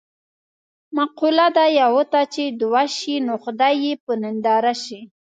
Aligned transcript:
مقوله 0.97 1.47
ده: 1.57 1.65
یوه 1.81 2.03
ته 2.11 2.21
چې 2.33 2.43
دوه 2.61 2.83
شي 2.95 3.15
نو 3.27 3.33
خدای 3.43 3.75
یې 3.85 3.93
په 4.03 4.13
ننداره 4.21 4.73
شي. 4.83 4.99